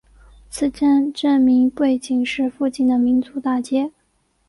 [0.49, 3.91] 此站站名背景是附近的民族大街。